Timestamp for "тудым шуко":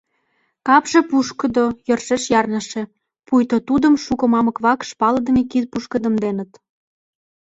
3.67-4.25